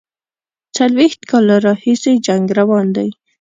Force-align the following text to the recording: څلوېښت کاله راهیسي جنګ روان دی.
څلوېښت 0.77 1.21
کاله 1.29 1.55
راهیسي 1.67 2.13
جنګ 2.27 2.45
روان 2.59 2.85
دی. 2.95 3.09